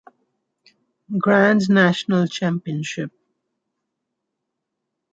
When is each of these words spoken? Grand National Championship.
Grand 1.15 1.69
National 1.69 2.25
Championship. 2.27 3.11